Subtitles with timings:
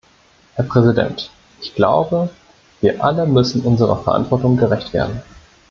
[0.55, 1.29] Herr Präsident!
[1.61, 2.31] Ich glaube,
[2.79, 5.21] wir alle müssen unserer Verantwortung gerecht werden.